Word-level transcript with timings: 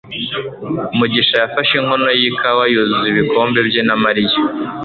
mugisha 0.97 1.35
yafashe 1.43 1.73
inkono 1.79 2.07
yikawa 2.19 2.63
yuzuza 2.71 3.05
ibikombe 3.13 3.59
bye 3.67 3.81
na 3.87 3.95
mariya 4.03 4.37